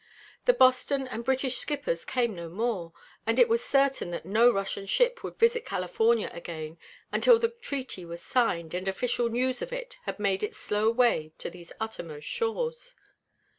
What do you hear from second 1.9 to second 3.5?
came no more, and it